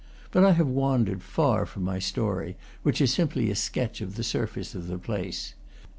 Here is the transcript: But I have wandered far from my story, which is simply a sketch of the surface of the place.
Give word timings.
But 0.31 0.43
I 0.43 0.53
have 0.53 0.65
wandered 0.67 1.21
far 1.21 1.67
from 1.67 1.83
my 1.83 1.99
story, 1.99 2.57
which 2.81 3.01
is 3.01 3.13
simply 3.13 3.51
a 3.51 3.55
sketch 3.55 4.01
of 4.01 4.15
the 4.15 4.23
surface 4.23 4.73
of 4.73 4.87
the 4.87 4.97
place. 4.97 5.53